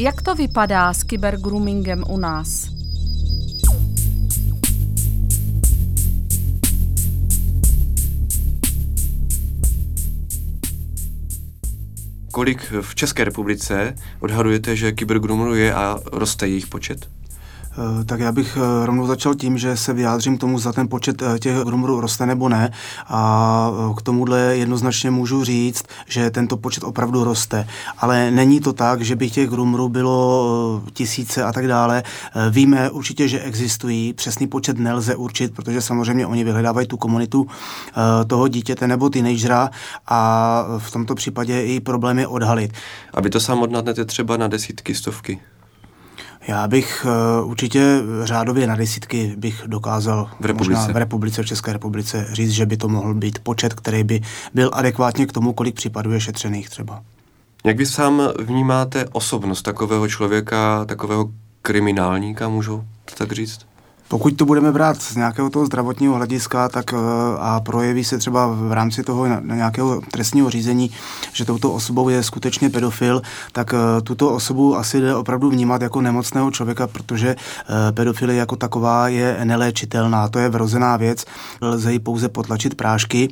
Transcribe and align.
Jak 0.00 0.22
to 0.22 0.34
vypadá 0.34 0.94
s 0.94 1.04
kybergroomingem 1.04 2.04
u 2.08 2.16
nás? 2.16 2.68
Kolik 12.32 12.72
v 12.80 12.94
České 12.94 13.24
republice 13.24 13.94
odhadujete, 14.20 14.76
že 14.76 14.92
kybergroomerů 14.92 15.54
je 15.54 15.74
a 15.74 15.98
roste 16.12 16.48
jejich 16.48 16.66
počet? 16.66 17.19
Eh, 17.72 18.04
tak 18.04 18.20
já 18.20 18.32
bych 18.32 18.56
eh, 18.56 18.86
rovnou 18.86 19.06
začal 19.06 19.34
tím, 19.34 19.58
že 19.58 19.76
se 19.76 19.92
vyjádřím 19.92 20.38
tomu, 20.38 20.58
za 20.58 20.72
ten 20.72 20.88
počet 20.88 21.22
eh, 21.22 21.38
těch 21.38 21.56
groomerů 21.56 22.00
roste 22.00 22.26
nebo 22.26 22.48
ne. 22.48 22.72
A 23.08 23.72
k 23.96 24.02
tomuhle 24.02 24.40
jednoznačně 24.40 25.10
můžu 25.10 25.44
říct, 25.44 25.84
že 26.06 26.30
tento 26.30 26.56
počet 26.56 26.84
opravdu 26.84 27.24
roste. 27.24 27.66
Ale 27.98 28.30
není 28.30 28.60
to 28.60 28.72
tak, 28.72 29.02
že 29.02 29.16
by 29.16 29.30
těch 29.30 29.48
groomerů 29.48 29.88
bylo 29.88 30.82
tisíce 30.92 31.44
a 31.44 31.52
tak 31.52 31.66
dále. 31.66 32.02
Víme 32.50 32.90
určitě, 32.90 33.28
že 33.28 33.40
existují. 33.40 34.12
Přesný 34.12 34.46
počet 34.46 34.78
nelze 34.78 35.16
určit, 35.16 35.54
protože 35.54 35.80
samozřejmě 35.80 36.26
oni 36.26 36.44
vyhledávají 36.44 36.86
tu 36.86 36.96
komunitu 36.96 37.46
toho 38.26 38.48
dítěte 38.48 38.88
nebo 38.88 39.10
teenagera 39.10 39.70
a 40.06 40.64
v 40.78 40.90
tomto 40.90 41.14
případě 41.14 41.62
i 41.62 41.80
problémy 41.80 42.26
odhalit. 42.26 42.72
Aby 43.14 43.30
to 43.30 43.40
sám 43.40 43.66
třeba 44.06 44.36
na 44.36 44.48
desítky, 44.48 44.94
stovky. 44.94 45.40
Já 46.50 46.68
bych 46.68 47.06
uh, 47.42 47.50
určitě 47.50 47.82
řádově 48.22 48.66
na 48.66 48.76
desítky 48.76 49.34
bych 49.36 49.62
dokázal 49.66 50.30
v 50.40 50.44
republice. 50.44 50.80
možná 50.80 50.92
v 50.92 50.96
republice, 50.96 51.42
v 51.42 51.46
České 51.46 51.72
republice 51.72 52.26
říct, 52.32 52.50
že 52.50 52.66
by 52.66 52.76
to 52.76 52.88
mohl 52.88 53.14
být 53.14 53.38
počet, 53.38 53.74
který 53.74 54.04
by 54.04 54.20
byl 54.54 54.70
adekvátně 54.72 55.26
k 55.26 55.32
tomu, 55.32 55.52
kolik 55.52 55.74
případů 55.74 56.12
je 56.12 56.20
šetřených 56.20 56.70
třeba. 56.70 57.02
Jak 57.64 57.76
vy 57.76 57.86
sám 57.86 58.22
vnímáte 58.38 59.06
osobnost 59.12 59.62
takového 59.62 60.08
člověka, 60.08 60.84
takového 60.84 61.30
kriminálníka, 61.62 62.48
můžu 62.48 62.84
to 63.04 63.14
tak 63.14 63.32
říct? 63.32 63.66
Pokud 64.10 64.36
to 64.36 64.44
budeme 64.44 64.72
brát 64.72 65.02
z 65.02 65.16
nějakého 65.16 65.50
toho 65.50 65.66
zdravotního 65.66 66.14
hlediska, 66.14 66.68
tak 66.68 66.92
eh, 66.92 66.96
a 67.38 67.60
projeví 67.60 68.04
se 68.04 68.18
třeba 68.18 68.46
v 68.46 68.72
rámci 68.72 69.02
toho 69.02 69.26
nějakého 69.42 70.00
trestního 70.00 70.50
řízení, 70.50 70.90
že 71.32 71.44
touto 71.44 71.72
osobou 71.72 72.08
je 72.08 72.22
skutečně 72.22 72.70
pedofil, 72.70 73.22
tak 73.52 73.74
eh, 73.74 74.00
tuto 74.00 74.34
osobu 74.34 74.76
asi 74.76 75.00
jde 75.00 75.14
opravdu 75.14 75.50
vnímat 75.50 75.82
jako 75.82 76.00
nemocného 76.00 76.50
člověka, 76.50 76.86
protože 76.86 77.28
eh, 77.28 77.92
pedofilie 77.92 78.38
jako 78.38 78.56
taková 78.56 79.08
je 79.08 79.40
neléčitelná. 79.44 80.28
To 80.28 80.38
je 80.38 80.48
vrozená 80.48 80.96
věc, 80.96 81.24
lze 81.60 81.92
ji 81.92 81.98
pouze 81.98 82.28
potlačit 82.28 82.74
prášky. 82.74 83.28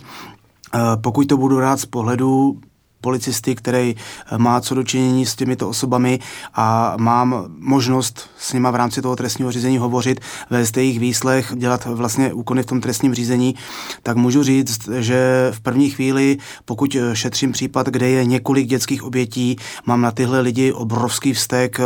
Pokud 1.00 1.28
to 1.28 1.36
budu 1.36 1.60
rád 1.60 1.80
z 1.80 1.86
pohledu 1.86 2.60
policisty, 3.00 3.54
který 3.54 3.96
eh, 3.96 4.38
má 4.38 4.60
co 4.60 4.74
dočinění 4.74 5.26
s 5.26 5.34
těmito 5.34 5.68
osobami 5.68 6.18
a 6.54 6.94
mám 6.98 7.44
možnost 7.58 8.30
s 8.38 8.52
nima 8.52 8.70
v 8.70 8.74
rámci 8.74 9.02
toho 9.02 9.16
trestního 9.16 9.52
řízení 9.52 9.78
hovořit, 9.78 10.20
vést 10.50 10.76
jejich 10.76 10.98
výslech, 10.98 11.52
dělat 11.56 11.84
vlastně 11.84 12.32
úkony 12.32 12.62
v 12.62 12.66
tom 12.66 12.80
trestním 12.80 13.14
řízení, 13.14 13.54
tak 14.02 14.16
můžu 14.16 14.42
říct, 14.42 14.88
že 14.98 15.48
v 15.54 15.60
první 15.60 15.90
chvíli, 15.90 16.38
pokud 16.64 16.94
eh, 16.94 17.16
šetřím 17.16 17.52
případ, 17.52 17.86
kde 17.86 18.08
je 18.08 18.24
několik 18.24 18.66
dětských 18.66 19.02
obětí, 19.02 19.56
mám 19.86 20.00
na 20.00 20.10
tyhle 20.10 20.40
lidi 20.40 20.72
obrovský 20.72 21.32
vztek 21.32 21.80
eh, 21.80 21.84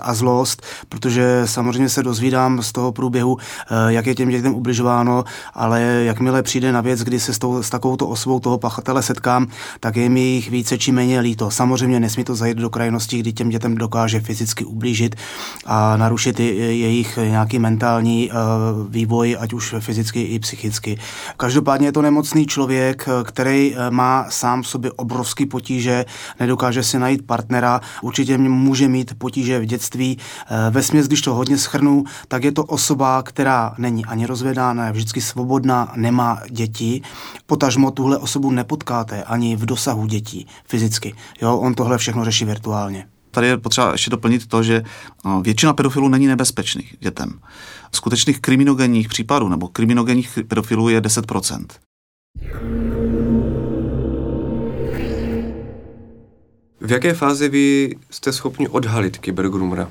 a 0.00 0.14
zlost, 0.14 0.62
protože 0.88 1.42
samozřejmě 1.44 1.88
se 1.88 2.02
dozvídám 2.02 2.62
z 2.62 2.72
toho 2.72 2.92
průběhu, 2.92 3.36
jak 3.88 4.06
je 4.06 4.14
těm 4.14 4.28
dětem 4.28 4.54
ubližováno, 4.54 5.24
ale 5.54 5.82
jakmile 5.82 6.42
přijde 6.42 6.72
na 6.72 6.80
věc, 6.80 7.00
kdy 7.00 7.20
se 7.20 7.34
s, 7.34 7.38
tou, 7.38 7.62
s 7.62 7.70
takovouto 7.70 8.08
osobou 8.08 8.40
toho 8.40 8.58
pachatele 8.58 9.02
setkám, 9.02 9.46
tak 9.80 9.96
je 9.96 10.08
mi 10.08 10.31
jich 10.34 10.50
více 10.50 10.78
či 10.78 10.92
méně 10.92 11.20
líto. 11.20 11.50
Samozřejmě 11.50 12.00
nesmí 12.00 12.24
to 12.24 12.34
zajít 12.34 12.58
do 12.58 12.70
krajnosti, 12.70 13.18
kdy 13.18 13.32
těm 13.32 13.48
dětem 13.48 13.74
dokáže 13.74 14.20
fyzicky 14.20 14.64
ublížit 14.64 15.16
a 15.66 15.96
narušit 15.96 16.40
jejich 16.40 17.18
nějaký 17.22 17.58
mentální 17.58 18.30
eh, 18.30 18.34
vývoj, 18.88 19.36
ať 19.40 19.52
už 19.52 19.74
fyzicky 19.80 20.22
i 20.22 20.38
psychicky. 20.38 20.98
Každopádně 21.36 21.88
je 21.88 21.92
to 21.92 22.02
nemocný 22.02 22.46
člověk, 22.46 23.08
který 23.24 23.74
eh, 23.74 23.90
má 23.90 24.26
sám 24.28 24.62
v 24.62 24.68
sobě 24.68 24.92
obrovský 24.92 25.46
potíže, 25.46 26.04
nedokáže 26.40 26.82
si 26.82 26.98
najít 26.98 27.26
partnera, 27.26 27.80
určitě 28.02 28.38
může 28.38 28.88
mít 28.88 29.14
potíže 29.18 29.58
v 29.58 29.64
dětství. 29.64 30.18
Eh, 30.18 30.70
ve 30.70 30.82
směs, 30.82 31.06
když 31.06 31.20
to 31.20 31.34
hodně 31.34 31.58
schrnu, 31.58 32.04
tak 32.28 32.44
je 32.44 32.52
to 32.52 32.64
osoba, 32.64 33.22
která 33.22 33.74
není 33.78 34.04
ani 34.04 34.26
rozvedána, 34.26 34.86
je 34.86 34.92
vždycky 34.92 35.20
svobodná, 35.20 35.92
nemá 35.96 36.40
děti. 36.50 37.02
Potažmo 37.46 37.90
tuhle 37.90 38.18
osobu 38.18 38.50
nepotkáte 38.50 39.22
ani 39.22 39.56
v 39.56 39.66
dosahu 39.66 40.06
dětí 40.06 40.21
dětí 40.22 40.46
fyzicky. 40.64 41.14
Jo, 41.42 41.58
on 41.58 41.74
tohle 41.74 41.98
všechno 41.98 42.24
řeší 42.24 42.44
virtuálně. 42.44 43.06
Tady 43.30 43.46
je 43.46 43.56
potřeba 43.56 43.92
ještě 43.92 44.10
doplnit 44.10 44.46
to, 44.46 44.62
že 44.62 44.82
většina 45.42 45.72
pedofilů 45.72 46.08
není 46.08 46.26
nebezpečných 46.26 46.96
dětem. 47.00 47.40
Skutečných 47.94 48.40
kriminogenních 48.40 49.08
případů 49.08 49.48
nebo 49.48 49.68
kriminogenních 49.68 50.38
pedofilů 50.48 50.88
je 50.88 51.00
10%. 51.00 51.66
V 56.80 56.90
jaké 56.92 57.14
fázi 57.14 57.48
vy 57.48 57.96
jste 58.10 58.32
schopni 58.32 58.68
odhalit 58.68 59.18
kybergroomera? 59.18 59.88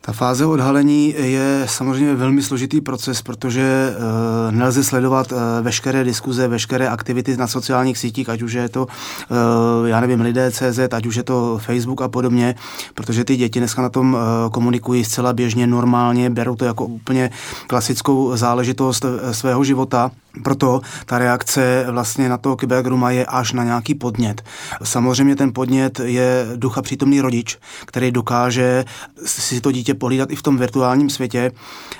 Ta 0.00 0.12
fáze 0.12 0.46
odhalení 0.46 1.14
je 1.18 1.62
samozřejmě 1.66 2.14
velmi 2.14 2.42
složitý 2.42 2.80
proces, 2.80 3.22
protože 3.22 3.94
uh, 3.96 4.54
nelze 4.54 4.84
sledovat 4.84 5.32
uh, 5.32 5.38
veškeré 5.62 6.04
diskuze, 6.04 6.48
veškeré 6.48 6.88
aktivity 6.88 7.36
na 7.36 7.46
sociálních 7.46 7.98
sítích, 7.98 8.28
ať 8.28 8.42
už 8.42 8.52
je 8.52 8.68
to, 8.68 8.86
uh, 8.86 9.88
já 9.88 10.00
nevím, 10.00 10.20
lidé 10.20 10.50
CZ, 10.50 10.78
ať 10.92 11.06
už 11.06 11.16
je 11.16 11.22
to 11.22 11.58
Facebook 11.62 12.02
a 12.02 12.08
podobně, 12.08 12.54
protože 12.94 13.24
ty 13.24 13.36
děti 13.36 13.58
dneska 13.58 13.82
na 13.82 13.88
tom 13.88 14.14
uh, 14.14 14.20
komunikují 14.52 15.04
zcela 15.04 15.32
běžně, 15.32 15.66
normálně, 15.66 16.30
berou 16.30 16.56
to 16.56 16.64
jako 16.64 16.84
úplně 16.86 17.30
klasickou 17.66 18.36
záležitost 18.36 19.04
svého 19.32 19.64
života. 19.64 20.10
Proto 20.44 20.80
ta 21.06 21.18
reakce 21.18 21.86
vlastně 21.90 22.28
na 22.28 22.38
toho 22.38 22.56
kybergruma 22.56 23.10
je 23.10 23.26
až 23.26 23.52
na 23.52 23.64
nějaký 23.64 23.94
podnět. 23.94 24.42
Samozřejmě 24.82 25.36
ten 25.36 25.52
podnět 25.52 26.00
je 26.04 26.46
ducha 26.56 26.82
přítomný 26.82 27.20
rodič, 27.20 27.58
který 27.86 28.10
dokáže 28.10 28.84
si 29.24 29.60
to 29.60 29.72
dítě 29.72 29.94
pohlídat 29.94 30.30
i 30.30 30.36
v 30.36 30.42
tom 30.42 30.56
virtuálním 30.56 31.10
světě 31.10 31.52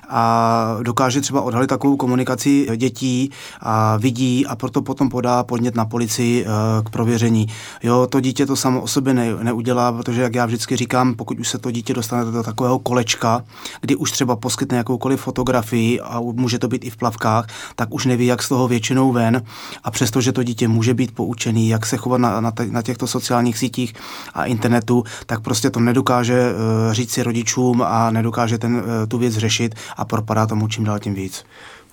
a 0.08 0.78
dokáže 0.82 1.20
třeba 1.20 1.40
odhalit 1.40 1.68
takovou 1.68 1.96
komunikaci 1.96 2.66
dětí 2.76 3.30
a 3.60 3.96
vidí 3.96 4.46
a 4.46 4.56
proto 4.56 4.82
potom 4.82 5.08
podá 5.08 5.44
podnět 5.44 5.74
na 5.74 5.84
policii 5.84 6.44
eh, 6.44 6.48
k 6.82 6.90
prověření. 6.90 7.46
Jo, 7.82 8.06
to 8.10 8.20
dítě 8.20 8.46
to 8.46 8.56
samo 8.56 8.80
o 8.80 8.86
sobě 8.86 9.14
ne, 9.14 9.34
neudělá, 9.42 9.92
protože 9.92 10.22
jak 10.22 10.34
já 10.34 10.46
vždycky 10.46 10.76
říkám, 10.76 11.14
pokud 11.14 11.40
už 11.40 11.48
se 11.48 11.58
to 11.58 11.70
dítě 11.70 11.94
dostane 11.94 12.24
do 12.24 12.42
takového 12.42 12.78
kolečka, 12.78 13.44
kdy 13.80 13.96
už 13.96 14.10
třeba 14.10 14.36
poskytne 14.36 14.78
jakoukoliv 14.78 15.20
fotografii 15.20 16.00
a 16.00 16.20
může 16.20 16.58
to 16.58 16.68
být 16.68 16.84
i 16.84 16.90
v 16.90 16.96
plavkách, 16.96 17.46
tak 17.76 17.94
už 17.94 18.06
neví, 18.06 18.25
jak 18.26 18.42
z 18.42 18.48
toho 18.48 18.68
většinou 18.68 19.12
ven 19.12 19.42
a 19.84 19.90
přesto, 19.90 20.20
že 20.20 20.32
to 20.32 20.42
dítě 20.42 20.68
může 20.68 20.94
být 20.94 21.14
poučený, 21.14 21.68
jak 21.68 21.86
se 21.86 21.96
chovat 21.96 22.18
na, 22.18 22.40
na, 22.40 22.52
na 22.70 22.82
těchto 22.82 23.06
sociálních 23.06 23.58
sítích 23.58 23.94
a 24.34 24.44
internetu, 24.44 25.04
tak 25.26 25.40
prostě 25.40 25.70
to 25.70 25.80
nedokáže 25.80 26.52
uh, 26.52 26.92
říct 26.92 27.12
si 27.12 27.22
rodičům 27.22 27.82
a 27.82 28.10
nedokáže 28.10 28.58
ten, 28.58 28.74
uh, 28.76 28.82
tu 29.08 29.18
věc 29.18 29.34
řešit 29.34 29.74
a 29.96 30.04
propadá 30.04 30.46
tomu 30.46 30.68
čím 30.68 30.84
dál 30.84 30.98
tím 30.98 31.14
víc. 31.14 31.44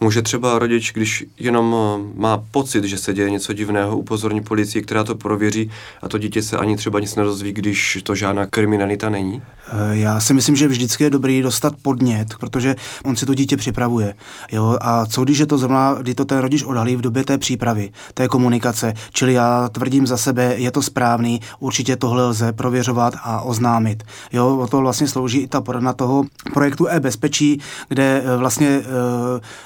Může 0.03 0.21
třeba 0.21 0.59
rodič, 0.59 0.91
když 0.93 1.25
jenom 1.39 1.75
eh, 1.75 2.19
má 2.19 2.37
pocit, 2.51 2.83
že 2.83 2.97
se 2.97 3.13
děje 3.13 3.29
něco 3.29 3.53
divného, 3.53 3.97
upozornit 3.97 4.41
policii, 4.41 4.81
která 4.81 5.03
to 5.03 5.15
prověří 5.15 5.71
a 6.01 6.09
to 6.09 6.17
dítě 6.17 6.41
se 6.41 6.57
ani 6.57 6.77
třeba 6.77 6.99
nic 6.99 7.15
nedozví, 7.15 7.51
když 7.53 7.97
to 8.03 8.15
žádná 8.15 8.45
kriminalita 8.45 9.09
není? 9.09 9.41
Eh, 9.71 9.97
já 9.97 10.19
si 10.19 10.33
myslím, 10.33 10.55
že 10.55 10.67
vždycky 10.67 11.03
je 11.03 11.09
dobrý 11.09 11.41
dostat 11.41 11.73
podnět, 11.81 12.27
protože 12.39 12.75
on 13.05 13.15
si 13.15 13.25
to 13.25 13.33
dítě 13.33 13.57
připravuje. 13.57 14.13
Jo? 14.51 14.77
A 14.81 15.05
co 15.05 15.23
když 15.23 15.37
je 15.37 15.45
to 15.45 15.57
zrovna, 15.57 15.93
kdy 16.01 16.15
to 16.15 16.25
ten 16.25 16.37
rodič 16.37 16.63
odhalí 16.63 16.95
v 16.95 17.01
době 17.01 17.23
té 17.23 17.37
přípravy, 17.37 17.91
té 18.13 18.27
komunikace. 18.27 18.93
Čili 19.11 19.33
já 19.33 19.69
tvrdím 19.69 20.07
za 20.07 20.17
sebe, 20.17 20.53
je 20.57 20.71
to 20.71 20.81
správný, 20.81 21.41
určitě 21.59 21.95
tohle 21.95 22.27
lze 22.27 22.53
prověřovat 22.53 23.13
a 23.23 23.41
oznámit. 23.41 24.03
Jo? 24.33 24.57
O 24.57 24.67
to 24.67 24.77
vlastně 24.77 25.07
slouží 25.07 25.39
i 25.39 25.47
ta 25.47 25.61
poradna 25.61 25.93
toho 25.93 26.25
projektu 26.53 26.87
e-bezpečí, 26.87 27.59
kde 27.89 28.23
eh, 28.25 28.37
vlastně 28.37 28.81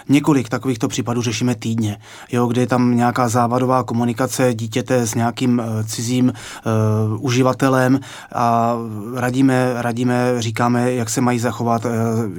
několik 0.10 0.27
takovýchto 0.50 0.88
případů 0.88 1.22
řešíme 1.22 1.56
týdně, 1.56 1.98
jo, 2.32 2.48
kdy 2.48 2.62
je 2.62 2.68
tam 2.68 2.96
nějaká 2.96 3.30
závadová 3.30 3.84
komunikace 3.84 4.54
dítěte 4.54 5.08
s 5.08 5.16
nějakým 5.16 5.60
uh, 5.60 5.66
cizím 5.86 6.34
uh, 6.34 7.26
uživatelem 7.26 8.00
a 8.36 8.76
radíme, 9.16 9.74
radíme, 9.76 10.42
říkáme, 10.42 10.94
jak 10.94 11.10
se 11.10 11.22
mají 11.22 11.40
zachovat. 11.40 11.86
Uh, 11.86 11.92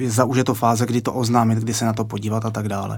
za 0.07 0.25
už 0.25 0.37
je 0.37 0.45
to 0.45 0.55
fáze, 0.55 0.87
kdy 0.87 1.01
to 1.01 1.13
oznámit, 1.13 1.59
kdy 1.59 1.75
se 1.75 1.85
na 1.85 1.93
to 1.93 2.05
podívat 2.05 2.47
a 2.47 2.51
tak 2.51 2.69
dále. 2.69 2.97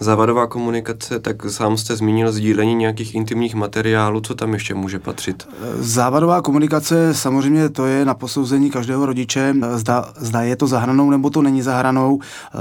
Závadová 0.00 0.46
komunikace, 0.46 1.18
tak 1.18 1.50
sám 1.50 1.76
jste 1.76 1.96
zmínil 1.96 2.32
sdílení 2.32 2.74
nějakých 2.74 3.14
intimních 3.14 3.54
materiálů, 3.54 4.20
co 4.20 4.34
tam 4.34 4.52
ještě 4.54 4.74
může 4.74 4.98
patřit? 4.98 5.48
Závadová 5.78 6.42
komunikace, 6.42 7.14
samozřejmě 7.14 7.68
to 7.68 7.86
je 7.86 8.04
na 8.04 8.14
posouzení 8.14 8.70
každého 8.70 9.06
rodiče, 9.06 9.54
zda, 9.74 10.12
zda 10.16 10.42
je 10.42 10.56
to 10.56 10.66
zahranou 10.66 11.10
nebo 11.10 11.30
to 11.30 11.42
není 11.42 11.62
zahranou. 11.62 12.20
Eh, 12.22 12.58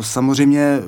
samozřejmě 0.00 0.80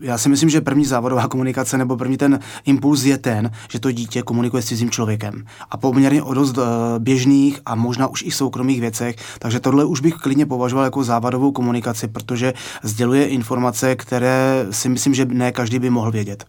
já 0.00 0.18
si 0.18 0.28
myslím, 0.28 0.50
že 0.50 0.60
první 0.60 0.84
závodová 0.84 1.28
komunikace 1.28 1.78
nebo 1.78 1.96
první 1.96 2.16
ten 2.16 2.38
impuls 2.64 3.04
je 3.04 3.18
ten, 3.18 3.50
že 3.68 3.80
to 3.80 3.92
dítě 3.92 4.22
komunikuje 4.22 4.62
s 4.62 4.66
cizím 4.66 4.90
člověkem. 4.90 5.44
A 5.70 5.76
poměrně 5.76 6.22
o 6.22 6.34
dost 6.34 6.58
uh, 6.58 6.64
běžných 6.98 7.60
a 7.66 7.74
možná 7.74 8.06
už 8.06 8.22
i 8.22 8.30
soukromých 8.30 8.80
věcech. 8.80 9.16
Takže 9.38 9.60
tohle 9.60 9.84
už 9.84 10.00
bych 10.00 10.14
klidně 10.14 10.46
považoval 10.46 10.84
jako 10.84 11.04
závadovou 11.04 11.52
komunikaci, 11.52 12.08
protože 12.08 12.52
sděluje 12.82 13.26
informace, 13.26 13.96
které 13.96 14.66
si 14.70 14.88
myslím, 14.88 15.14
že 15.14 15.24
ne 15.24 15.52
každý 15.52 15.78
by 15.78 15.90
mohl 15.90 16.10
vědět. 16.10 16.44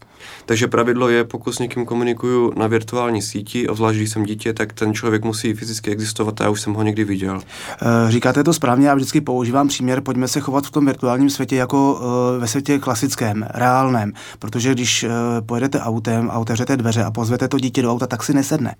Takže 0.46 0.68
pravidlo 0.68 1.10
je, 1.10 1.24
pokud 1.24 1.52
s 1.52 1.60
někým 1.60 1.86
komunikuju 1.86 2.54
na 2.56 2.68
virtuální 2.68 3.22
síti, 3.22 3.68
obzvlášť 3.68 3.98
když 3.98 4.10
jsem 4.10 4.24
dítě, 4.24 4.54
tak 4.54 4.74
ten 4.74 4.94
člověk 4.94 5.24
musí 5.24 5.54
fyzicky 5.54 5.92
existovat 5.92 6.42
a 6.42 6.44
já 6.44 6.50
už 6.50 6.62
jsem 6.62 6.74
ho 6.74 6.84
někdy 6.84 7.04
viděl. 7.04 7.42
Eh, 7.42 8.12
říkáte 8.12 8.44
to 8.44 8.54
správně, 8.54 8.88
já 8.88 8.96
vždycky 8.96 9.22
používám 9.22 9.68
příměr, 9.68 10.02
pojďme 10.02 10.28
se 10.28 10.40
chovat 10.40 10.66
v 10.66 10.72
tom 10.72 10.86
virtuálním 10.86 11.30
světě 11.30 11.56
jako 11.56 12.02
eh, 12.02 12.40
ve 12.40 12.48
světě 12.48 12.80
klasickém, 12.80 13.41
reálném, 13.50 14.14
protože 14.40 14.72
když 14.72 15.04
eh, 15.04 15.10
pojedete 15.46 15.80
autem 15.80 16.32
a 16.32 16.40
otevřete 16.40 16.78
dveře 16.78 17.04
a 17.04 17.12
pozvete 17.12 17.48
to 17.48 17.60
dítě 17.60 17.82
do 17.82 17.92
auta, 17.92 18.08
tak 18.08 18.24
si 18.24 18.34
nesedne. 18.34 18.76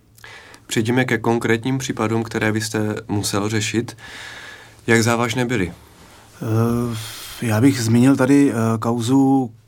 Přejdeme 0.68 1.06
ke 1.06 1.18
konkrétním 1.18 1.78
případům, 1.78 2.24
které 2.24 2.52
byste 2.52 2.96
musel 3.08 3.50
řešit. 3.50 3.98
Jak 4.88 5.04
závažné 5.04 5.46
byly? 5.46 5.74
Já 7.42 7.62
bych 7.62 7.82
zmínil 7.82 8.16
tady 8.16 8.54
kauzu 8.80 9.52
Eh, 9.52 9.61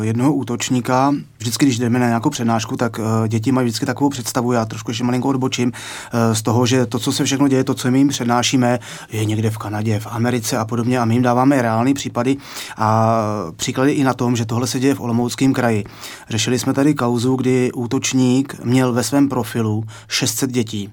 jednoho 0.00 0.32
útočníka. 0.32 1.14
Vždycky, 1.38 1.64
když 1.64 1.78
jdeme 1.78 1.98
na 1.98 2.06
nějakou 2.06 2.30
přednášku, 2.30 2.76
tak 2.76 3.00
eh, 3.00 3.28
děti 3.28 3.52
mají 3.52 3.64
vždycky 3.64 3.86
takovou 3.86 4.10
představu, 4.10 4.52
já 4.52 4.64
trošku 4.64 4.90
ještě 4.90 5.04
malinko 5.04 5.28
odbočím, 5.28 5.72
eh, 5.72 6.34
z 6.34 6.42
toho, 6.42 6.66
že 6.66 6.86
to, 6.86 6.98
co 6.98 7.12
se 7.12 7.24
všechno 7.24 7.48
děje, 7.48 7.64
to, 7.64 7.74
co 7.74 7.90
my 7.90 7.98
jim 7.98 8.08
přednášíme, 8.08 8.78
je 9.12 9.24
někde 9.24 9.50
v 9.50 9.58
Kanadě, 9.58 10.00
v 10.00 10.06
Americe 10.06 10.58
a 10.58 10.64
podobně 10.64 11.00
a 11.00 11.04
my 11.04 11.14
jim 11.14 11.22
dáváme 11.22 11.62
reální 11.62 11.94
případy 11.94 12.36
a 12.76 13.18
příklady 13.56 13.92
i 13.92 14.04
na 14.04 14.14
tom, 14.14 14.36
že 14.36 14.44
tohle 14.44 14.66
se 14.66 14.80
děje 14.80 14.94
v 14.94 15.00
Olomouckém 15.00 15.52
kraji. 15.52 15.84
Řešili 16.30 16.58
jsme 16.58 16.72
tady 16.72 16.94
kauzu, 16.94 17.36
kdy 17.36 17.72
útočník 17.72 18.64
měl 18.64 18.92
ve 18.92 19.02
svém 19.02 19.28
profilu 19.28 19.84
600 20.08 20.50
dětí 20.50 20.90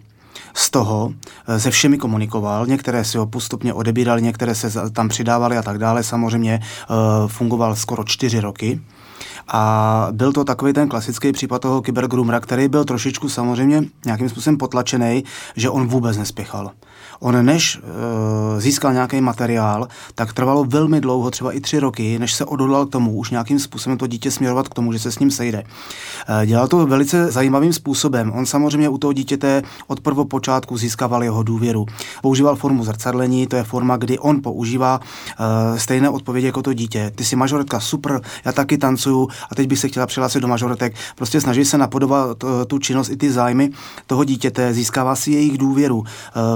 z 0.55 0.69
toho 0.69 1.13
eh, 1.47 1.59
se 1.59 1.71
všemi 1.71 1.97
komunikoval, 1.97 2.65
některé 2.67 3.03
si 3.03 3.17
ho 3.17 3.25
postupně 3.25 3.73
odebírali, 3.73 4.21
některé 4.21 4.55
se 4.55 4.89
tam 4.89 5.09
přidávali 5.09 5.57
a 5.57 5.61
tak 5.61 5.77
dále. 5.77 6.03
Samozřejmě 6.03 6.59
eh, 6.61 6.87
fungoval 7.27 7.75
skoro 7.75 8.03
čtyři 8.03 8.39
roky. 8.39 8.81
A 9.47 10.07
byl 10.11 10.33
to 10.33 10.43
takový 10.43 10.73
ten 10.73 10.89
klasický 10.89 11.31
případ 11.31 11.61
toho 11.61 11.81
kybergroomera, 11.81 12.39
který 12.39 12.67
byl 12.67 12.85
trošičku 12.85 13.29
samozřejmě 13.29 13.83
nějakým 14.05 14.29
způsobem 14.29 14.57
potlačený, 14.57 15.23
že 15.55 15.69
on 15.69 15.87
vůbec 15.87 16.17
nespěchal. 16.17 16.71
On 17.19 17.45
než 17.45 17.77
e, 17.77 18.61
získal 18.61 18.93
nějaký 18.93 19.21
materiál, 19.21 19.87
tak 20.15 20.33
trvalo 20.33 20.63
velmi 20.63 21.01
dlouho, 21.01 21.31
třeba 21.31 21.51
i 21.51 21.59
tři 21.59 21.79
roky, 21.79 22.19
než 22.19 22.33
se 22.33 22.45
odhodlal 22.45 22.85
k 22.85 22.89
tomu 22.89 23.17
už 23.17 23.29
nějakým 23.29 23.59
způsobem 23.59 23.97
to 23.97 24.07
dítě 24.07 24.31
směrovat 24.31 24.67
k 24.67 24.73
tomu, 24.73 24.93
že 24.93 24.99
se 24.99 25.11
s 25.11 25.19
ním 25.19 25.31
sejde. 25.31 25.63
E, 26.27 26.45
dělal 26.45 26.67
to 26.67 26.87
velice 26.87 27.31
zajímavým 27.31 27.73
způsobem. 27.73 28.31
On 28.35 28.45
samozřejmě 28.45 28.89
u 28.89 28.97
toho 28.97 29.13
dítěte 29.13 29.63
od 29.87 29.99
prvopočátku 29.99 30.77
získával 30.77 31.23
jeho 31.23 31.43
důvěru. 31.43 31.85
Používal 32.21 32.55
formu 32.55 32.83
zrcadlení, 32.83 33.47
to 33.47 33.55
je 33.55 33.63
forma, 33.63 33.97
kdy 33.97 34.19
on 34.19 34.41
používá 34.41 34.99
e, 35.75 35.79
stejné 35.79 36.09
odpovědi 36.09 36.47
jako 36.47 36.61
to 36.61 36.73
dítě. 36.73 37.11
Ty 37.15 37.25
jsi 37.25 37.35
mažoretka, 37.35 37.79
super, 37.79 38.21
já 38.45 38.51
taky 38.51 38.77
tancuju 38.77 39.24
a 39.51 39.55
teď 39.55 39.67
bych 39.67 39.79
se 39.79 39.87
chtěla 39.87 40.07
přihlásit 40.07 40.39
do 40.39 40.47
mažoretek. 40.47 40.95
Prostě 41.15 41.41
snaží 41.41 41.65
se 41.65 41.77
napodobovat 41.77 42.43
tu 42.67 42.79
činnost 42.79 43.09
i 43.09 43.17
ty 43.17 43.31
zájmy 43.31 43.69
toho 44.07 44.23
dítěte, 44.23 44.73
získává 44.73 45.15
si 45.15 45.31
jejich 45.31 45.57
důvěru, 45.57 46.03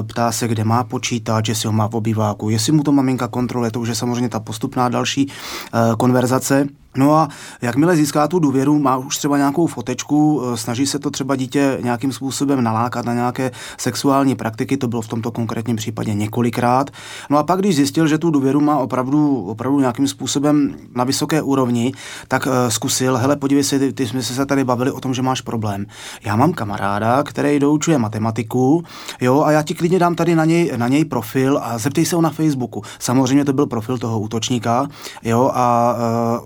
ptá 0.07 0.31
se, 0.31 0.47
kde 0.47 0.63
má 0.63 0.83
počítač, 0.83 1.49
jestli 1.49 1.67
ho 1.67 1.73
má 1.73 1.87
v 1.87 1.95
obýváku, 1.95 2.49
jestli 2.49 2.71
mu 2.71 2.83
to 2.83 2.91
maminka 2.91 3.27
kontroluje, 3.27 3.71
to 3.71 3.79
už 3.79 3.89
je 3.89 3.95
samozřejmě 3.95 4.29
ta 4.29 4.39
postupná 4.39 4.89
další 4.89 5.25
uh, 5.25 5.95
konverzace. 5.95 6.67
No 6.97 7.15
a 7.15 7.27
jakmile 7.61 7.95
získá 7.95 8.27
tu 8.27 8.39
důvěru, 8.39 8.79
má 8.79 8.97
už 8.97 9.17
třeba 9.17 9.37
nějakou 9.37 9.67
fotečku, 9.67 10.41
eh, 10.43 10.57
snaží 10.57 10.87
se 10.87 10.99
to 10.99 11.11
třeba 11.11 11.35
dítě 11.35 11.77
nějakým 11.81 12.11
způsobem 12.11 12.63
nalákat 12.63 13.05
na 13.05 13.13
nějaké 13.13 13.51
sexuální 13.77 14.35
praktiky, 14.35 14.77
to 14.77 14.87
bylo 14.87 15.01
v 15.01 15.07
tomto 15.07 15.31
konkrétním 15.31 15.75
případě 15.75 16.13
několikrát. 16.13 16.89
No 17.29 17.37
a 17.37 17.43
pak, 17.43 17.59
když 17.59 17.75
zjistil, 17.75 18.07
že 18.07 18.17
tu 18.17 18.31
důvěru 18.31 18.61
má 18.61 18.77
opravdu, 18.77 19.43
opravdu 19.45 19.79
nějakým 19.79 20.07
způsobem 20.07 20.75
na 20.95 21.03
vysoké 21.03 21.41
úrovni, 21.41 21.93
tak 22.27 22.45
uh, 22.45 22.51
zkusil, 22.69 23.17
hele, 23.17 23.35
podívej 23.35 23.63
se, 23.63 23.79
ty, 23.79 23.93
ty 23.93 24.07
jsme 24.07 24.23
se 24.23 24.45
tady 24.45 24.63
bavili 24.63 24.91
o 24.91 24.99
tom, 24.99 25.13
že 25.13 25.21
máš 25.21 25.41
problém. 25.41 25.85
Já 26.25 26.35
mám 26.35 26.53
kamaráda, 26.53 27.23
který 27.23 27.59
doučuje 27.59 27.97
matematiku, 27.97 28.83
jo, 29.21 29.43
a 29.43 29.51
já 29.51 29.63
ti 29.63 29.73
klidně 29.73 29.99
dám 29.99 30.15
tady 30.15 30.35
na 30.35 30.45
něj, 30.45 30.71
na 30.75 30.87
něj 30.87 31.05
profil 31.05 31.59
a 31.63 31.77
zeptej 31.77 32.05
se 32.05 32.15
ho 32.15 32.21
na 32.21 32.29
Facebooku. 32.29 32.83
Samozřejmě 32.99 33.45
to 33.45 33.53
byl 33.53 33.65
profil 33.65 33.97
toho 33.97 34.19
útočníka, 34.19 34.87
jo, 35.23 35.51
a 35.53 35.95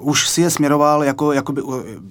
uh, 0.02 0.10
už 0.10 0.33
si 0.34 0.42
je 0.42 0.50
směroval 0.50 1.04
jako, 1.04 1.34
jakoby, 1.34 1.62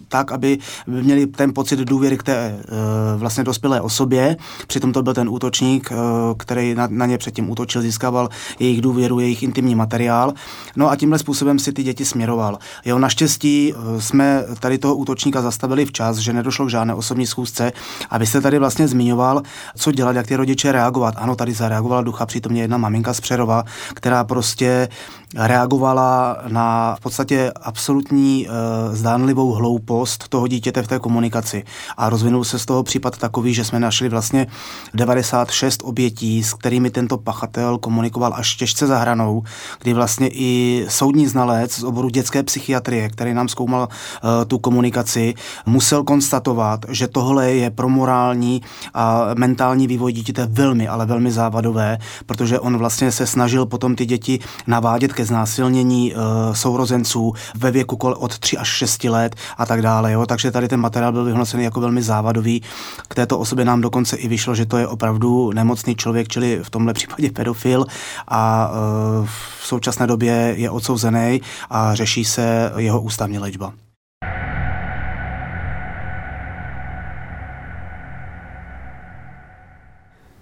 tak, 0.09 0.33
aby 0.33 0.59
měli 0.87 1.27
ten 1.27 1.55
pocit 1.55 1.79
důvěry 1.79 2.19
k 2.19 2.23
té 2.23 2.55
uh, 2.55 3.21
vlastně 3.21 3.45
dospělé 3.45 3.81
osobě. 3.81 4.37
Přitom 4.67 4.93
to 4.93 5.03
byl 5.03 5.15
ten 5.15 5.29
útočník, 5.29 5.91
uh, 5.91 5.99
který 6.39 6.75
na, 6.75 6.89
na 6.91 7.07
ně 7.07 7.19
předtím 7.19 7.51
útočil, 7.51 7.83
získával 7.83 8.29
jejich 8.59 8.81
důvěru, 8.81 9.21
jejich 9.21 9.43
intimní 9.43 9.75
materiál. 9.75 10.33
No 10.77 10.91
a 10.91 10.97
tímhle 10.97 11.19
způsobem 11.19 11.59
si 11.59 11.73
ty 11.73 11.83
děti 11.83 12.05
směroval. 12.05 12.59
Jo, 12.85 12.99
naštěstí 12.99 13.75
uh, 13.75 14.01
jsme 14.01 14.45
tady 14.61 14.79
toho 14.79 14.95
útočníka 14.95 15.43
zastavili 15.43 15.85
včas, 15.85 16.17
že 16.17 16.33
nedošlo 16.33 16.67
k 16.67 16.71
žádné 16.71 16.95
osobní 16.95 17.27
schůzce. 17.27 17.73
A 18.11 18.19
vy 18.19 18.27
jste 18.27 18.41
tady 18.41 18.59
vlastně 18.59 18.89
zmiňoval, 18.89 19.43
co 19.77 19.93
dělat, 19.93 20.17
jak 20.17 20.27
ty 20.27 20.37
rodiče 20.37 20.73
reagovat. 20.73 21.15
Ano, 21.17 21.37
tady 21.37 21.53
zareagovala 21.53 22.03
ducha 22.03 22.27
přítomně 22.27 22.63
jedna 22.63 22.77
maminka 22.77 23.15
z 23.15 23.21
Přerova, 23.21 23.65
která 23.95 24.25
prostě 24.25 24.89
reagovala 25.37 26.37
na 26.49 26.97
v 26.99 27.01
podstatě 27.01 27.53
absolutní 27.63 28.47
uh, 28.47 28.95
zdánlivou 28.95 29.53
hloupost 29.53 30.29
toho 30.29 30.47
dítěte 30.47 30.83
v 30.83 30.89
té 30.89 30.99
komunikaci. 30.99 31.65
A 31.97 32.09
rozvinul 32.09 32.45
se 32.45 32.59
z 32.59 32.67
toho 32.67 32.83
případ 32.83 33.19
takový, 33.19 33.55
že 33.55 33.65
jsme 33.65 33.81
našli 33.81 34.09
vlastně 34.09 34.47
96 34.95 35.83
obětí, 35.85 36.43
s 36.43 36.55
kterými 36.55 36.91
tento 36.91 37.19
pachatel 37.19 37.79
komunikoval 37.79 38.35
až 38.37 38.57
těžce 38.57 38.87
za 38.87 38.99
hranou, 38.99 39.43
kdy 39.81 39.93
vlastně 39.93 40.29
i 40.33 40.85
soudní 40.89 41.27
znalec 41.27 41.73
z 41.73 41.85
oboru 41.85 42.09
dětské 42.09 42.43
psychiatrie, 42.43 43.09
který 43.09 43.35
nám 43.35 43.49
zkoumal 43.49 43.89
uh, 43.89 44.31
tu 44.47 44.59
komunikaci, 44.59 45.35
musel 45.67 46.05
konstatovat, 46.05 46.81
že 46.89 47.09
tohle 47.09 47.53
je 47.53 47.71
pro 47.71 47.89
morální 47.89 48.63
a 48.95 49.27
mentální 49.35 49.87
vývoj 49.87 50.13
dítěte 50.13 50.47
velmi, 50.51 50.89
ale 50.89 51.07
velmi 51.07 51.33
závadové, 51.33 51.99
protože 52.27 52.61
on 52.61 52.79
vlastně 52.79 53.13
se 53.13 53.27
snažil 53.27 53.67
potom 53.67 53.97
ty 53.97 54.07
děti 54.07 54.39
navádět 54.67 55.13
ke 55.13 55.22
ke 55.23 55.27
znásilnění 55.27 56.15
uh, 56.15 56.21
sourozenců 56.55 57.33
ve 57.55 57.71
věku 57.71 57.97
od 57.97 58.39
3 58.39 58.59
až 58.59 58.69
6 58.69 59.05
let 59.05 59.37
a 59.59 59.67
tak 59.67 59.83
dále. 59.83 60.13
Jo? 60.13 60.27
Takže 60.27 60.51
tady 60.51 60.69
ten 60.69 60.81
materiál 60.81 61.13
byl 61.13 61.25
vyhnocený 61.25 61.65
jako 61.65 61.81
velmi 61.81 62.03
závadový. 62.03 62.63
K 63.09 63.15
této 63.15 63.39
osobě 63.39 63.65
nám 63.65 63.81
dokonce 63.81 64.17
i 64.17 64.29
vyšlo, 64.29 64.55
že 64.55 64.67
to 64.67 64.79
je 64.79 64.87
opravdu 64.87 65.53
nemocný 65.53 65.95
člověk, 65.95 66.29
čili 66.29 66.61
v 66.63 66.71
tomhle 66.71 66.93
případě 66.93 67.31
pedofil 67.31 67.87
a 68.29 68.71
uh, 68.71 69.27
v 69.61 69.67
současné 69.67 70.07
době 70.07 70.55
je 70.57 70.71
odsouzený 70.71 71.41
a 71.71 71.95
řeší 71.95 72.25
se 72.25 72.73
jeho 72.77 73.01
ústavní 73.01 73.39
léčba. 73.39 73.73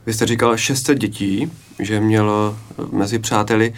Vy 0.06 0.14
jste 0.14 0.26
říkal 0.26 0.56
600 0.56 0.98
dětí, 0.98 1.52
že 1.78 2.00
měl 2.00 2.56
mezi 2.92 3.18
přáteli. 3.18 3.74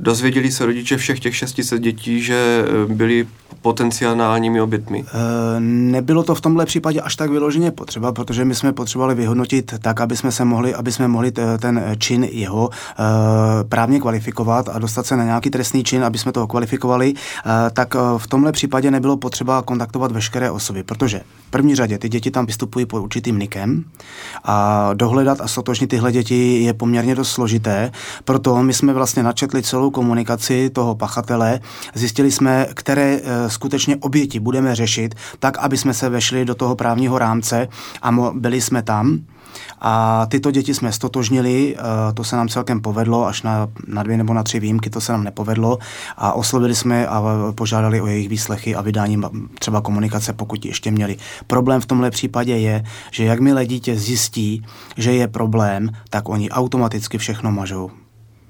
Dozvěděli 0.00 0.52
se 0.52 0.66
rodiče 0.66 0.96
všech 0.96 1.20
těch 1.20 1.36
600 1.36 1.82
dětí, 1.82 2.22
že 2.22 2.64
eh, 2.64 2.94
byli 2.94 3.26
potenciálními 3.64 4.60
obětmi? 4.60 5.04
E, 5.04 5.60
nebylo 5.60 6.22
to 6.22 6.34
v 6.34 6.40
tomhle 6.40 6.66
případě 6.66 7.00
až 7.00 7.16
tak 7.16 7.30
vyloženě 7.30 7.70
potřeba, 7.70 8.12
protože 8.12 8.44
my 8.44 8.54
jsme 8.54 8.72
potřebovali 8.72 9.14
vyhodnotit 9.14 9.74
tak, 9.82 10.00
aby 10.00 10.16
jsme 10.16 10.32
se 10.32 10.44
mohli, 10.44 10.74
aby 10.74 10.92
jsme 10.92 11.08
mohli 11.08 11.32
ten 11.32 11.84
čin 11.98 12.24
jeho 12.24 12.70
e, 12.70 13.64
právně 13.64 14.00
kvalifikovat 14.00 14.68
a 14.68 14.78
dostat 14.78 15.06
se 15.06 15.16
na 15.16 15.24
nějaký 15.24 15.50
trestný 15.50 15.84
čin, 15.84 16.04
aby 16.04 16.18
jsme 16.18 16.32
toho 16.32 16.46
kvalifikovali, 16.46 17.14
e, 17.14 17.70
tak 17.70 17.94
v 17.94 18.26
tomhle 18.26 18.52
případě 18.52 18.90
nebylo 18.90 19.16
potřeba 19.16 19.62
kontaktovat 19.62 20.12
veškeré 20.12 20.50
osoby, 20.50 20.82
protože 20.82 21.20
v 21.48 21.50
první 21.50 21.74
řadě 21.74 21.98
ty 21.98 22.08
děti 22.08 22.30
tam 22.30 22.46
vystupují 22.46 22.86
pod 22.86 23.00
určitým 23.00 23.38
nikem 23.38 23.84
a 24.44 24.90
dohledat 24.94 25.40
a 25.40 25.48
sotožnit 25.48 25.90
tyhle 25.90 26.12
děti 26.12 26.62
je 26.62 26.74
poměrně 26.74 27.14
dost 27.14 27.30
složité, 27.32 27.92
proto 28.24 28.62
my 28.62 28.74
jsme 28.74 28.92
vlastně 28.92 29.22
načetli 29.22 29.62
celou 29.62 29.83
komunikaci 29.90 30.70
toho 30.70 30.94
pachatele, 30.94 31.60
zjistili 31.94 32.30
jsme, 32.30 32.66
které 32.74 33.20
skutečně 33.46 33.96
oběti 33.96 34.40
budeme 34.40 34.74
řešit, 34.74 35.14
tak, 35.38 35.58
aby 35.58 35.76
jsme 35.76 35.94
se 35.94 36.08
vešli 36.08 36.44
do 36.44 36.54
toho 36.54 36.76
právního 36.76 37.18
rámce 37.18 37.68
a 38.02 38.10
byli 38.34 38.60
jsme 38.60 38.82
tam. 38.82 39.20
A 39.80 40.26
tyto 40.26 40.50
děti 40.50 40.74
jsme 40.74 40.92
stotožnili, 40.92 41.76
eh, 41.78 42.12
to 42.12 42.24
se 42.24 42.36
nám 42.36 42.48
celkem 42.48 42.80
povedlo, 42.80 43.26
až 43.26 43.42
na, 43.42 43.68
na 43.86 44.02
dvě 44.02 44.16
nebo 44.16 44.34
na 44.34 44.42
tři 44.42 44.60
výjimky 44.60 44.90
to 44.90 45.00
se 45.00 45.12
nám 45.12 45.24
nepovedlo 45.24 45.78
a 46.16 46.32
oslovili 46.32 46.74
jsme 46.74 47.06
a 47.06 47.22
požádali 47.54 48.00
o 48.00 48.06
jejich 48.06 48.28
výslechy 48.28 48.74
a 48.74 48.80
vydání 48.80 49.20
třeba 49.58 49.80
komunikace, 49.80 50.32
pokud 50.32 50.64
ještě 50.64 50.90
měli. 50.90 51.16
Problém 51.46 51.80
v 51.80 51.86
tomhle 51.86 52.10
případě 52.10 52.56
je, 52.56 52.84
že 53.10 53.24
jakmile 53.24 53.66
dítě 53.66 53.96
zjistí, 53.96 54.66
že 54.96 55.12
je 55.12 55.28
problém, 55.28 55.90
tak 56.10 56.28
oni 56.28 56.50
automaticky 56.50 57.18
všechno 57.18 57.52
mažou 57.52 57.90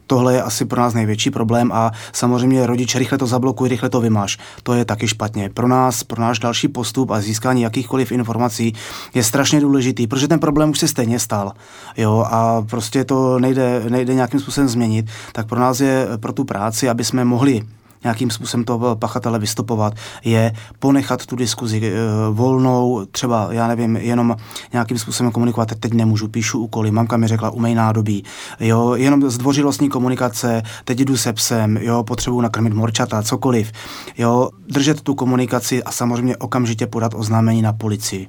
tohle 0.07 0.35
je 0.35 0.43
asi 0.43 0.65
pro 0.65 0.81
nás 0.81 0.95
největší 0.95 1.31
problém 1.31 1.73
a 1.73 1.91
samozřejmě 2.13 2.67
rodič 2.67 2.95
rychle 2.95 3.19
to 3.19 3.27
zablokuj, 3.27 3.69
rychle 3.69 3.91
to 3.91 4.01
vymaž. 4.01 4.39
To 4.63 4.75
je 4.75 4.85
taky 4.85 5.09
špatně. 5.09 5.51
Pro 5.55 5.69
nás, 5.69 6.05
pro 6.05 6.23
náš 6.23 6.39
další 6.39 6.69
postup 6.69 7.11
a 7.11 7.21
získání 7.21 7.63
jakýchkoliv 7.63 8.13
informací 8.13 8.75
je 9.15 9.25
strašně 9.25 9.61
důležitý, 9.61 10.07
protože 10.07 10.29
ten 10.29 10.39
problém 10.39 10.71
už 10.71 10.79
se 10.79 10.89
stejně 10.89 11.19
stal. 11.19 11.53
Jo, 11.97 12.27
a 12.31 12.63
prostě 12.63 13.05
to 13.05 13.39
nejde, 13.39 13.83
nejde 13.89 14.15
nějakým 14.15 14.41
způsobem 14.41 14.69
změnit, 14.69 15.07
tak 15.33 15.47
pro 15.47 15.61
nás 15.61 15.81
je 15.81 16.07
pro 16.17 16.33
tu 16.33 16.45
práci, 16.45 16.89
aby 16.89 17.05
jsme 17.05 17.25
mohli 17.25 17.63
nějakým 18.05 18.31
způsobem 18.31 18.65
toho 18.65 18.97
pachatele 18.97 19.39
vystupovat, 19.39 19.95
je 20.25 20.53
ponechat 20.79 21.27
tu 21.27 21.37
diskuzi 21.37 21.83
e, 21.87 21.93
volnou, 22.31 23.05
třeba, 23.11 23.49
já 23.51 23.69
nevím, 23.69 23.97
jenom 23.97 24.37
nějakým 24.73 24.99
způsobem 24.99 25.33
komunikovat, 25.33 25.75
teď 25.75 25.93
nemůžu, 25.93 26.29
píšu 26.29 26.59
úkoly, 26.59 26.91
mamka 26.91 27.17
mi 27.17 27.29
řekla, 27.29 27.51
umej 27.51 27.75
nádobí, 27.75 28.25
jo, 28.61 28.95
jenom 28.95 29.31
zdvořilostní 29.31 29.89
komunikace, 29.89 30.63
teď 30.85 30.99
jdu 30.99 31.17
se 31.17 31.33
psem, 31.33 31.77
jo, 31.77 32.05
potřebuji 32.05 32.41
nakrmit 32.41 32.73
morčata, 32.73 33.23
cokoliv, 33.23 33.73
jo, 34.19 34.49
držet 34.69 35.01
tu 35.01 35.15
komunikaci 35.15 35.83
a 35.83 35.93
samozřejmě 35.93 36.37
okamžitě 36.37 36.87
podat 36.87 37.13
oznámení 37.15 37.63
na 37.63 37.73
policii. 37.73 38.27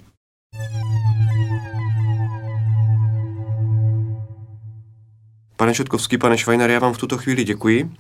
Pane 5.58 5.74
Šetkovský, 5.74 6.18
pane 6.18 6.38
Švajner, 6.38 6.70
já 6.70 6.80
vám 6.80 6.94
v 6.94 6.98
tuto 6.98 7.18
chvíli 7.18 7.44
děkuji. 7.44 7.92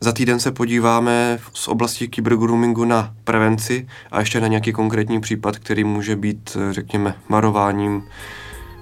Za 0.00 0.12
týden 0.12 0.40
se 0.40 0.52
podíváme 0.52 1.38
z 1.54 1.68
oblasti 1.68 2.08
kybergroomingu 2.08 2.84
na 2.84 3.14
prevenci 3.24 3.86
a 4.10 4.20
ještě 4.20 4.40
na 4.40 4.46
nějaký 4.46 4.72
konkrétní 4.72 5.20
případ, 5.20 5.58
který 5.58 5.84
může 5.84 6.16
být, 6.16 6.56
řekněme, 6.70 7.14
marováním 7.28 8.02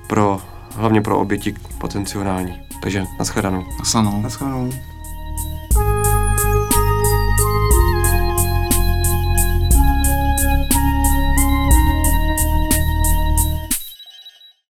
pro, 0.09 0.40
hlavně 0.76 1.02
pro 1.02 1.18
oběti 1.18 1.54
potenciální. 1.78 2.61
Takže 2.83 3.04
naschledanou. 3.18 3.64
Naschledanou. 3.78 4.23
Naschledanou. 4.23 4.93